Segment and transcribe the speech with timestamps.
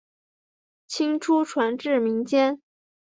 [0.87, 2.59] 清初传至民间。